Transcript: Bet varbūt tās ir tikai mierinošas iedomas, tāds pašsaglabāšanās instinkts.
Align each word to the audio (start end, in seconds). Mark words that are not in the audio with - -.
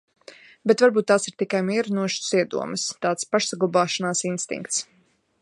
Bet 0.69 0.81
varbūt 0.85 1.05
tās 1.11 1.29
ir 1.31 1.35
tikai 1.43 1.61
mierinošas 1.67 2.33
iedomas, 2.41 2.87
tāds 3.07 3.31
pašsaglabāšanās 3.35 4.27
instinkts. 4.33 4.83